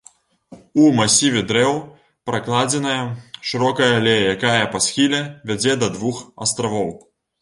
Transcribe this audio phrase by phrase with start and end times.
[0.83, 1.75] У масіве дрэў
[2.29, 2.97] пракладзеная
[3.49, 5.21] шырокая алея, якая па схіле
[5.53, 6.91] вядзе да двух астравоў.